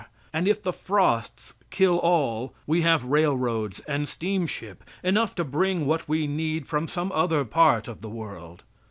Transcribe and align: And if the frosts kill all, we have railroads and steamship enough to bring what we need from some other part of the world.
And 0.33 0.47
if 0.47 0.63
the 0.63 0.73
frosts 0.73 1.53
kill 1.69 1.97
all, 1.99 2.55
we 2.65 2.81
have 2.81 3.05
railroads 3.05 3.81
and 3.81 4.09
steamship 4.09 4.83
enough 5.03 5.35
to 5.35 5.43
bring 5.43 5.85
what 5.85 6.09
we 6.09 6.25
need 6.25 6.65
from 6.65 6.87
some 6.87 7.11
other 7.11 7.45
part 7.45 7.87
of 7.87 8.01
the 8.01 8.09
world. 8.09 8.63